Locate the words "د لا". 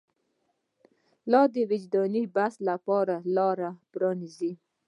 1.27-1.41